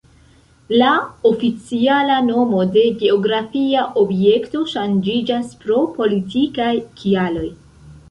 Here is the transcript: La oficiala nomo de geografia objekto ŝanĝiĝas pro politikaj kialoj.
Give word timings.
La 0.81 0.93
oficiala 1.31 2.15
nomo 2.31 2.63
de 2.79 2.85
geografia 3.03 3.85
objekto 4.07 4.65
ŝanĝiĝas 4.75 5.57
pro 5.63 5.81
politikaj 6.01 6.75
kialoj. 7.01 7.49